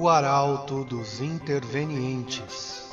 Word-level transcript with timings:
o 0.00 0.08
arauto 0.08 0.84
dos 0.84 1.20
intervenientes. 1.20 2.88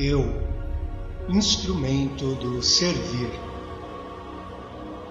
Eu, 0.00 0.32
instrumento 1.28 2.36
do 2.36 2.62
servir. 2.62 3.28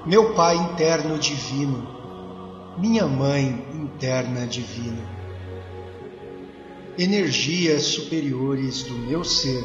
Meu 0.06 0.34
Pai 0.34 0.56
interno 0.56 1.20
divino, 1.20 1.86
minha 2.78 3.06
Mãe 3.06 3.68
interna 3.74 4.48
divina. 4.48 5.06
Energias 6.98 7.84
superiores 7.84 8.84
do 8.84 8.94
meu 8.94 9.26
ser 9.26 9.62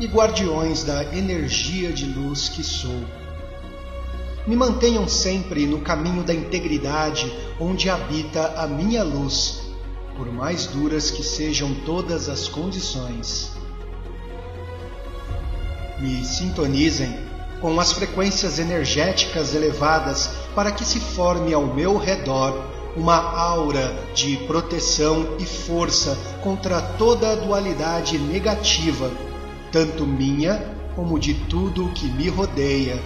e 0.00 0.06
guardiões 0.06 0.82
da 0.82 1.14
energia 1.14 1.92
de 1.92 2.06
luz 2.06 2.48
que 2.48 2.64
sou. 2.64 3.04
Me 4.46 4.56
mantenham 4.56 5.06
sempre 5.06 5.66
no 5.66 5.82
caminho 5.82 6.22
da 6.22 6.32
integridade 6.32 7.30
onde 7.60 7.90
habita 7.90 8.54
a 8.56 8.66
minha 8.66 9.04
luz, 9.04 9.60
por 10.16 10.32
mais 10.32 10.68
duras 10.68 11.10
que 11.10 11.22
sejam 11.22 11.74
todas 11.84 12.30
as 12.30 12.48
condições 12.48 13.60
me 16.02 16.24
sintonizem 16.24 17.16
com 17.60 17.78
as 17.78 17.92
frequências 17.92 18.58
energéticas 18.58 19.54
elevadas 19.54 20.30
para 20.52 20.72
que 20.72 20.84
se 20.84 20.98
forme 20.98 21.54
ao 21.54 21.64
meu 21.64 21.96
redor 21.96 22.60
uma 22.96 23.16
aura 23.16 23.94
de 24.12 24.36
proteção 24.38 25.36
e 25.38 25.46
força 25.46 26.18
contra 26.42 26.82
toda 26.82 27.30
a 27.30 27.36
dualidade 27.36 28.18
negativa, 28.18 29.10
tanto 29.70 30.04
minha 30.04 30.74
como 30.96 31.20
de 31.20 31.34
tudo 31.34 31.92
que 31.94 32.06
me 32.06 32.28
rodeia. 32.28 33.00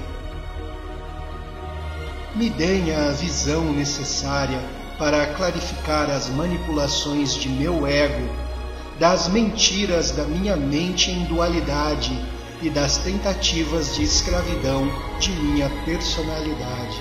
Me 2.35 2.49
deem 2.49 2.95
a 2.95 3.11
visão 3.11 3.73
necessária 3.73 4.59
para 4.99 5.27
clarificar 5.35 6.11
as 6.11 6.31
manipulações 6.31 7.35
de 7.35 7.49
meu 7.51 7.87
ego, 7.87 8.27
das 8.99 9.29
mentiras 9.29 10.11
da 10.11 10.25
minha 10.25 10.57
mente 10.57 11.11
em 11.11 11.25
dualidade 11.25 12.19
e 12.63 12.71
das 12.71 12.99
tentativas 12.99 13.95
de 13.95 14.03
escravidão 14.03 14.91
de 15.19 15.31
minha 15.31 15.69
personalidade. 15.85 17.01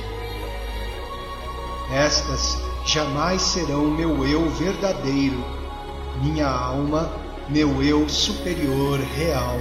Estas 1.92 2.58
jamais 2.86 3.42
serão 3.42 3.86
meu 3.86 4.28
eu 4.28 4.50
verdadeiro, 4.50 5.44
minha 6.22 6.48
alma, 6.48 7.12
meu 7.48 7.82
eu 7.82 8.10
superior 8.10 9.00
real. 9.00 9.60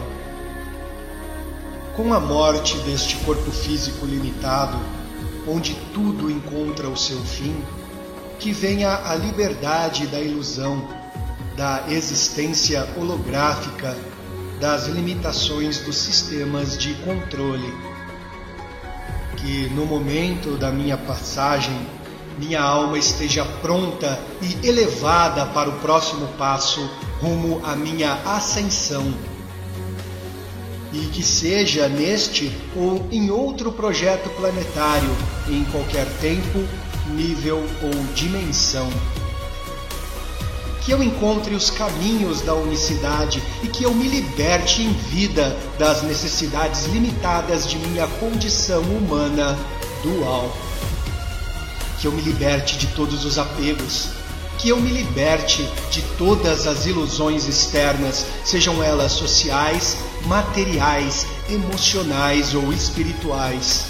Com 1.96 2.12
a 2.12 2.18
morte 2.18 2.76
deste 2.78 3.16
corpo 3.18 3.50
físico 3.50 4.04
limitado, 4.04 4.76
onde 5.46 5.74
tudo 5.92 6.30
encontra 6.30 6.88
o 6.88 6.96
seu 6.96 7.20
fim, 7.20 7.54
que 8.38 8.52
venha 8.52 9.00
a 9.06 9.14
liberdade 9.14 10.06
da 10.08 10.20
ilusão, 10.20 10.88
da 11.56 11.84
existência 11.88 12.88
holográfica 12.96 13.96
das 14.60 14.86
limitações 14.86 15.78
dos 15.78 15.96
sistemas 15.96 16.76
de 16.76 16.94
controle. 16.96 17.72
Que 19.36 19.68
no 19.70 19.84
momento 19.84 20.56
da 20.56 20.70
minha 20.70 20.96
passagem, 20.96 21.76
minha 22.38 22.62
alma 22.62 22.98
esteja 22.98 23.44
pronta 23.60 24.18
e 24.40 24.66
elevada 24.66 25.46
para 25.46 25.68
o 25.68 25.78
próximo 25.80 26.26
passo 26.38 26.88
rumo 27.20 27.60
à 27.64 27.76
minha 27.76 28.14
ascensão. 28.24 29.12
E 30.92 31.06
que 31.06 31.22
seja 31.22 31.88
neste 31.88 32.52
ou 32.76 33.06
em 33.10 33.30
outro 33.30 33.72
projeto 33.72 34.30
planetário, 34.30 35.10
em 35.48 35.64
qualquer 35.64 36.06
tempo, 36.20 36.64
nível 37.12 37.58
ou 37.82 38.14
dimensão 38.14 38.88
que 40.84 40.92
eu 40.92 41.02
encontre 41.02 41.54
os 41.54 41.70
caminhos 41.70 42.42
da 42.42 42.54
unicidade 42.54 43.42
e 43.62 43.68
que 43.68 43.84
eu 43.84 43.94
me 43.94 44.06
liberte 44.06 44.82
em 44.82 44.92
vida 44.92 45.56
das 45.78 46.02
necessidades 46.02 46.84
limitadas 46.84 47.68
de 47.68 47.78
minha 47.78 48.06
condição 48.06 48.82
humana 48.82 49.58
dual. 50.02 50.54
Que 51.98 52.06
eu 52.06 52.12
me 52.12 52.20
liberte 52.20 52.76
de 52.76 52.88
todos 52.88 53.24
os 53.24 53.38
apegos, 53.38 54.10
que 54.58 54.68
eu 54.68 54.78
me 54.78 54.90
liberte 54.90 55.66
de 55.90 56.02
todas 56.18 56.66
as 56.66 56.84
ilusões 56.84 57.48
externas, 57.48 58.26
sejam 58.44 58.82
elas 58.82 59.12
sociais, 59.12 59.96
materiais, 60.26 61.26
emocionais 61.48 62.54
ou 62.54 62.70
espirituais. 62.74 63.86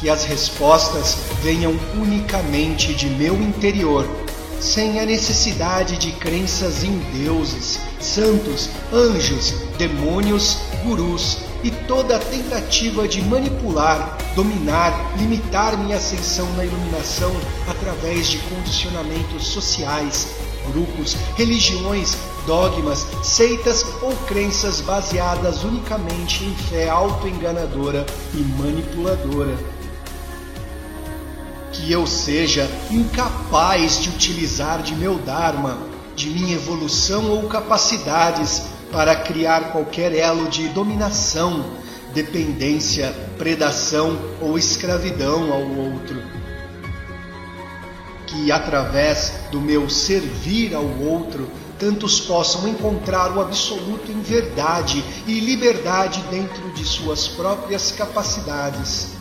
Que 0.00 0.10
as 0.10 0.24
respostas 0.24 1.18
venham 1.40 1.78
unicamente 1.94 2.92
de 2.94 3.06
meu 3.06 3.40
interior 3.40 4.25
sem 4.60 5.00
a 5.00 5.06
necessidade 5.06 5.96
de 5.98 6.12
crenças 6.12 6.82
em 6.82 6.98
deuses, 7.12 7.78
santos, 8.00 8.68
anjos, 8.92 9.54
demônios, 9.78 10.58
gurus 10.84 11.38
e 11.62 11.70
toda 11.70 12.18
tentativa 12.18 13.08
de 13.08 13.22
manipular, 13.22 14.18
dominar, 14.34 15.16
limitar 15.16 15.76
minha 15.78 15.96
ascensão 15.96 16.50
na 16.54 16.64
iluminação 16.64 17.34
através 17.68 18.28
de 18.28 18.38
condicionamentos 18.38 19.46
sociais, 19.48 20.28
grupos, 20.72 21.16
religiões, 21.36 22.16
dogmas, 22.46 23.06
seitas 23.22 23.84
ou 24.02 24.12
crenças 24.26 24.80
baseadas 24.80 25.64
unicamente 25.64 26.44
em 26.44 26.54
fé 26.54 26.88
autoenganadora 26.88 28.06
e 28.34 28.38
manipuladora 28.62 29.75
que 31.86 31.92
eu 31.92 32.04
seja 32.04 32.68
incapaz 32.90 34.02
de 34.02 34.08
utilizar 34.08 34.82
de 34.82 34.92
meu 34.96 35.18
Dharma, 35.18 35.78
de 36.16 36.28
minha 36.28 36.56
evolução 36.56 37.30
ou 37.30 37.44
capacidades 37.44 38.64
para 38.90 39.14
criar 39.14 39.70
qualquer 39.70 40.12
elo 40.12 40.48
de 40.48 40.66
dominação, 40.68 41.64
dependência, 42.12 43.14
predação 43.38 44.18
ou 44.40 44.58
escravidão 44.58 45.52
ao 45.52 45.62
outro. 45.62 46.20
Que 48.26 48.50
através 48.50 49.34
do 49.52 49.60
meu 49.60 49.88
servir 49.88 50.74
ao 50.74 50.84
outro, 50.84 51.48
tantos 51.78 52.18
possam 52.18 52.66
encontrar 52.66 53.36
o 53.36 53.40
absoluto 53.40 54.10
em 54.10 54.20
verdade 54.22 55.04
e 55.24 55.38
liberdade 55.38 56.20
dentro 56.30 56.68
de 56.70 56.84
suas 56.84 57.28
próprias 57.28 57.92
capacidades 57.92 59.15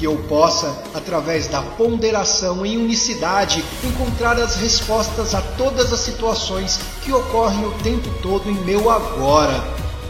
que 0.00 0.06
eu 0.06 0.16
possa, 0.30 0.82
através 0.94 1.46
da 1.46 1.60
ponderação 1.60 2.64
em 2.64 2.78
unicidade, 2.78 3.62
encontrar 3.84 4.40
as 4.40 4.56
respostas 4.56 5.34
a 5.34 5.42
todas 5.42 5.92
as 5.92 6.00
situações 6.00 6.80
que 7.04 7.12
ocorrem 7.12 7.66
o 7.66 7.72
tempo 7.82 8.08
todo 8.22 8.48
em 8.48 8.54
meu 8.64 8.90
agora, 8.90 9.62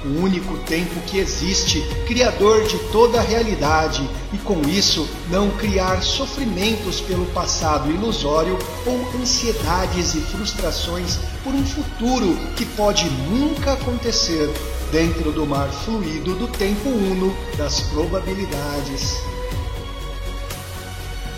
o 0.04 0.22
único 0.22 0.56
tempo 0.58 0.94
que 1.08 1.18
existe, 1.18 1.82
criador 2.06 2.62
de 2.68 2.78
toda 2.92 3.18
a 3.18 3.22
realidade, 3.22 4.08
e 4.32 4.38
com 4.38 4.60
isso 4.60 5.08
não 5.28 5.50
criar 5.50 6.00
sofrimentos 6.04 7.00
pelo 7.00 7.26
passado 7.26 7.90
ilusório 7.90 8.56
ou 8.86 9.20
ansiedades 9.20 10.14
e 10.14 10.20
frustrações 10.20 11.18
por 11.42 11.52
um 11.52 11.66
futuro 11.66 12.36
que 12.54 12.64
pode 12.64 13.10
nunca 13.28 13.72
acontecer 13.72 14.48
dentro 14.92 15.32
do 15.32 15.44
mar 15.44 15.68
fluido 15.68 16.36
do 16.36 16.46
tempo 16.46 16.88
uno 16.88 17.34
das 17.58 17.80
probabilidades. 17.80 19.39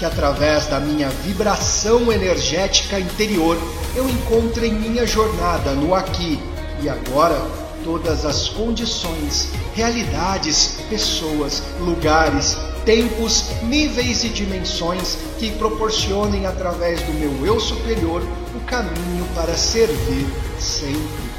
Que 0.02 0.06
através 0.06 0.66
da 0.66 0.80
minha 0.80 1.08
vibração 1.08 2.12
energética 2.12 2.98
interior 2.98 3.56
eu 3.94 4.08
encontro 4.08 4.64
em 4.64 4.72
minha 4.72 5.06
jornada 5.06 5.74
no 5.74 5.94
aqui 5.94 6.40
e 6.82 6.88
agora 6.88 7.40
todas 7.84 8.26
as 8.26 8.48
condições, 8.48 9.52
realidades, 9.76 10.78
pessoas, 10.90 11.62
lugares, 11.78 12.58
tempos, 12.84 13.44
níveis 13.62 14.24
e 14.24 14.30
dimensões 14.30 15.18
que 15.38 15.52
proporcionem 15.52 16.46
através 16.46 17.00
do 17.02 17.12
meu 17.12 17.46
eu 17.46 17.60
superior 17.60 18.24
o 18.56 18.60
caminho 18.66 19.24
para 19.36 19.54
servir 19.56 20.26
sempre. 20.58 21.31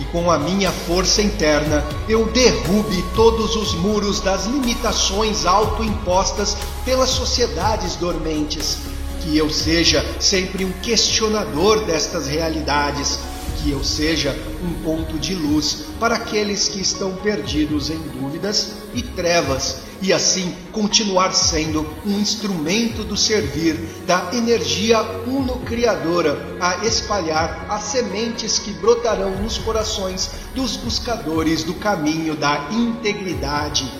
E 0.00 0.04
com 0.06 0.30
a 0.30 0.38
minha 0.38 0.70
força 0.70 1.22
interna 1.22 1.84
eu 2.08 2.26
derrube 2.26 3.02
todos 3.14 3.56
os 3.56 3.74
muros 3.74 4.20
das 4.20 4.46
limitações 4.46 5.46
autoimpostas 5.46 6.56
pelas 6.84 7.10
sociedades 7.10 7.96
dormentes. 7.96 8.78
Que 9.22 9.36
eu 9.36 9.50
seja 9.50 10.04
sempre 10.20 10.64
um 10.64 10.72
questionador 10.82 11.84
destas 11.84 12.26
realidades, 12.26 13.18
que 13.58 13.70
eu 13.70 13.82
seja 13.82 14.36
um 14.62 14.82
ponto 14.84 15.18
de 15.18 15.34
luz 15.34 15.85
para 15.98 16.16
aqueles 16.16 16.68
que 16.68 16.80
estão 16.80 17.14
perdidos 17.16 17.90
em 17.90 17.98
dúvidas 17.98 18.74
e 18.94 19.02
trevas, 19.02 19.82
e 20.02 20.12
assim 20.12 20.54
continuar 20.72 21.32
sendo 21.32 21.86
um 22.04 22.18
instrumento 22.20 23.02
do 23.02 23.16
servir 23.16 23.76
da 24.06 24.30
energia 24.32 25.00
uno-criadora 25.26 26.56
a 26.60 26.84
espalhar 26.84 27.66
as 27.68 27.84
sementes 27.84 28.58
que 28.58 28.72
brotarão 28.72 29.30
nos 29.42 29.58
corações 29.58 30.30
dos 30.54 30.76
buscadores 30.76 31.64
do 31.64 31.74
caminho 31.74 32.36
da 32.36 32.68
integridade. 32.70 33.90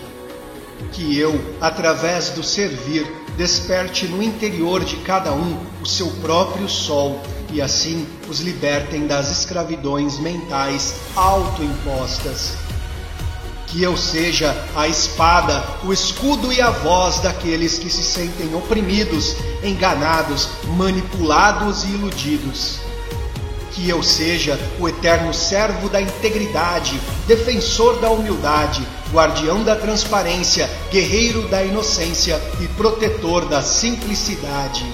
Que 0.92 1.18
eu, 1.18 1.56
através 1.60 2.30
do 2.30 2.42
servir, 2.42 3.10
desperte 3.36 4.06
no 4.06 4.22
interior 4.22 4.84
de 4.84 4.96
cada 4.98 5.32
um 5.32 5.58
o 5.82 5.86
seu 5.86 6.08
próprio 6.22 6.68
sol 6.68 7.20
e 7.50 7.60
assim 7.62 8.06
os 8.28 8.40
libertem 8.40 9.06
das 9.06 9.30
escravidões 9.30 10.18
mentais 10.18 10.94
autoimpostas. 11.14 12.54
Que 13.66 13.82
eu 13.82 13.96
seja 13.96 14.56
a 14.74 14.86
espada, 14.86 15.62
o 15.84 15.92
escudo 15.92 16.52
e 16.52 16.60
a 16.60 16.70
voz 16.70 17.20
daqueles 17.20 17.78
que 17.78 17.90
se 17.90 18.02
sentem 18.02 18.54
oprimidos, 18.54 19.36
enganados, 19.62 20.48
manipulados 20.76 21.84
e 21.84 21.88
iludidos. 21.88 22.78
Que 23.72 23.88
eu 23.90 24.02
seja 24.02 24.58
o 24.80 24.88
eterno 24.88 25.34
servo 25.34 25.88
da 25.88 26.00
integridade, 26.00 26.98
defensor 27.26 28.00
da 28.00 28.08
humildade, 28.08 28.86
guardião 29.12 29.62
da 29.62 29.76
transparência, 29.76 30.70
guerreiro 30.90 31.46
da 31.48 31.62
inocência 31.62 32.40
e 32.60 32.68
protetor 32.68 33.46
da 33.46 33.60
simplicidade 33.60 34.86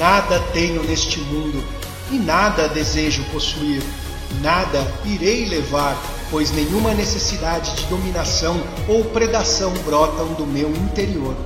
Nada 0.00 0.40
tenho 0.54 0.82
neste 0.82 1.20
mundo 1.20 1.62
e 2.10 2.14
nada 2.14 2.66
desejo 2.70 3.22
possuir. 3.24 3.82
Nada 4.40 4.90
irei 5.04 5.44
levar, 5.44 5.94
pois 6.30 6.50
nenhuma 6.52 6.94
necessidade 6.94 7.76
de 7.76 7.84
dominação 7.84 8.62
ou 8.88 9.04
predação 9.04 9.70
brotam 9.84 10.32
do 10.32 10.46
meu 10.46 10.70
interior. 10.70 11.36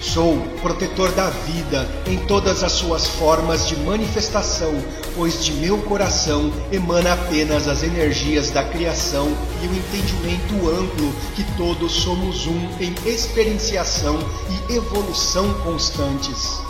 Sou 0.00 0.38
protetor 0.62 1.10
da 1.10 1.28
vida 1.28 1.88
em 2.06 2.18
todas 2.18 2.62
as 2.62 2.70
suas 2.70 3.08
formas 3.08 3.66
de 3.66 3.74
manifestação, 3.80 4.72
pois 5.16 5.44
de 5.44 5.54
meu 5.54 5.78
coração 5.78 6.52
emana 6.70 7.14
apenas 7.14 7.66
as 7.66 7.82
energias 7.82 8.50
da 8.50 8.62
criação 8.62 9.26
e 9.60 9.66
o 9.66 9.74
entendimento 9.74 10.70
amplo 10.70 11.12
que 11.34 11.42
todos 11.56 11.94
somos 11.94 12.46
um 12.46 12.60
em 12.78 12.94
experienciação 13.04 14.20
e 14.68 14.74
evolução 14.74 15.52
constantes 15.64 16.62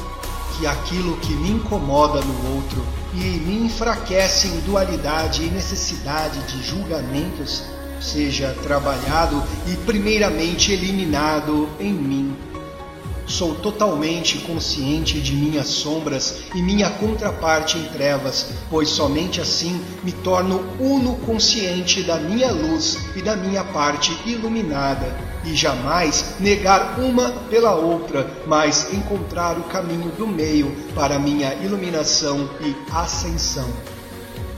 que 0.58 0.66
aquilo 0.66 1.16
que 1.18 1.32
me 1.32 1.50
incomoda 1.50 2.20
no 2.20 2.56
outro 2.56 2.84
e 3.12 3.18
me 3.18 3.66
enfraquece 3.66 4.48
em 4.48 4.60
dualidade 4.60 5.42
e 5.42 5.50
necessidade 5.50 6.40
de 6.42 6.62
julgamentos 6.62 7.64
seja 8.00 8.54
trabalhado 8.62 9.42
e 9.66 9.76
primeiramente 9.78 10.72
eliminado 10.72 11.68
em 11.80 11.92
mim. 11.92 12.36
Sou 13.26 13.54
totalmente 13.54 14.38
consciente 14.38 15.18
de 15.18 15.34
minhas 15.34 15.68
sombras 15.68 16.40
e 16.54 16.60
minha 16.60 16.90
contraparte 16.90 17.78
em 17.78 17.84
trevas, 17.84 18.50
pois 18.68 18.90
somente 18.90 19.40
assim 19.40 19.80
me 20.02 20.12
torno 20.12 20.62
uno 20.78 21.16
consciente 21.16 22.02
da 22.02 22.18
minha 22.18 22.52
luz 22.52 22.98
e 23.16 23.22
da 23.22 23.34
minha 23.34 23.64
parte 23.64 24.14
iluminada, 24.26 25.33
e 25.44 25.54
jamais 25.54 26.36
negar 26.40 26.98
uma 26.98 27.30
pela 27.50 27.74
outra, 27.74 28.30
mas 28.46 28.92
encontrar 28.92 29.58
o 29.58 29.64
caminho 29.64 30.10
do 30.12 30.26
meio 30.26 30.74
para 30.94 31.18
minha 31.18 31.54
iluminação 31.54 32.48
e 32.60 32.74
ascensão 32.92 33.68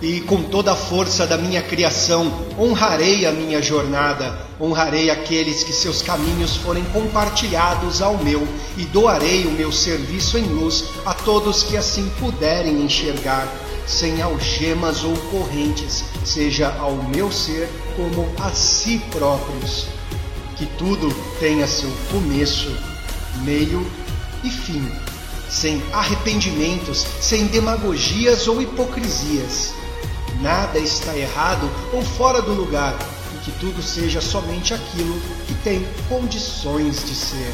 e 0.01 0.21
com 0.21 0.43
toda 0.43 0.73
a 0.73 0.77
força 0.77 1.27
da 1.27 1.37
minha 1.39 1.63
criação 1.63 2.31
honrarei 2.59 3.25
a 3.27 3.33
minha 3.33 3.63
jornada, 3.63 4.39
honrarei 4.61 5.11
aqueles 5.11 5.65
que 5.65 5.73
seus 5.73 6.03
caminhos 6.03 6.57
forem 6.57 6.85
compartilhados 6.87 8.03
ao 8.03 8.19
meu, 8.19 8.47
e 8.77 8.85
doarei 8.85 9.47
o 9.47 9.51
meu 9.51 9.73
serviço 9.73 10.37
em 10.39 10.45
luz 10.45 10.85
a 11.05 11.15
todos 11.15 11.63
que 11.63 11.77
assim 11.77 12.11
puderem 12.21 12.83
enxergar, 12.83 13.49
sem 13.87 14.21
algemas 14.21 15.05
ou 15.05 15.17
correntes, 15.31 16.05
seja 16.25 16.75
ao 16.79 16.95
meu 16.95 17.31
ser 17.31 17.69
como 17.97 18.29
a 18.41 18.51
si 18.51 19.01
próprios. 19.11 19.96
Que 20.57 20.67
tudo 20.79 21.09
tenha 21.39 21.67
seu 21.67 21.91
começo, 22.11 22.75
meio 23.43 23.87
e 24.43 24.51
fim, 24.51 24.91
sem 25.51 25.83
arrependimentos, 25.93 27.07
sem 27.21 27.47
demagogias 27.47 28.49
ou 28.49 28.63
hipocrisias 28.63 29.75
nada 30.41 30.79
está 30.79 31.17
errado 31.17 31.71
ou 31.93 32.03
fora 32.03 32.43
do 32.43 32.53
lugar 32.53 32.97
e 33.35 33.45
que 33.45 33.53
tudo 33.59 33.83
seja 33.83 34.21
somente 34.21 34.75
aquilo 34.75 35.19
que 35.47 35.55
tem 35.63 35.87
condições 36.09 37.05
de 37.05 37.15
ser. 37.15 37.53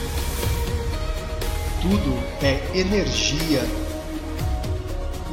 Tudo 1.80 2.18
é 2.42 2.60
energia 2.74 3.62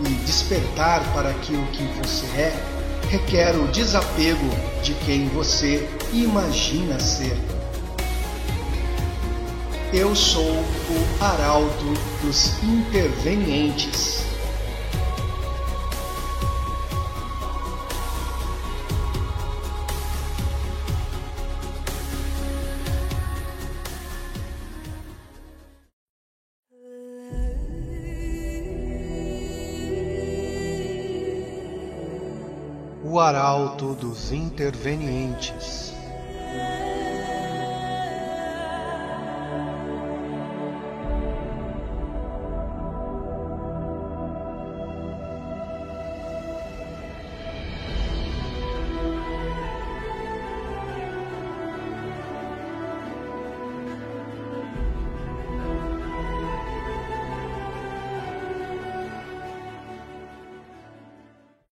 e 0.06 0.10
despertar 0.26 1.04
para 1.14 1.30
aquilo 1.30 1.66
que 1.68 1.84
você 2.02 2.26
é 2.28 2.80
requer 3.10 3.56
o 3.56 3.68
desapego 3.68 4.50
de 4.84 4.94
quem 5.06 5.28
você 5.30 5.88
imagina 6.14 7.00
ser. 7.00 7.38
Eu 9.92 10.16
sou 10.16 10.44
o 10.44 11.24
arauto 11.24 11.94
dos 12.22 12.62
intervenientes. 12.64 14.20
o 33.04 33.20
arauto 33.20 33.96
dos 33.96 34.32
intervenientes. 34.32 35.92